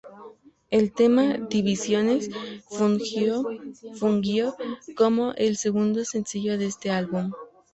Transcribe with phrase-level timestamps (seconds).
[0.71, 2.31] El tema "Divisiones"
[3.99, 4.57] fungió
[4.97, 7.31] como el segundo sencillo de este álbum.